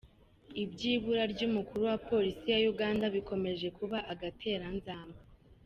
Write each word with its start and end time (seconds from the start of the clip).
Iby’ 0.63 0.79
ibura 0.93 1.23
ry’ 1.33 1.41
umukuru 1.47 1.81
wa 1.89 1.97
polisi 2.09 2.45
ya 2.53 2.59
Uganda 2.73 3.05
bikomeje 3.15 3.67
kuba 3.77 3.97
agatereranzamba. 4.13 5.19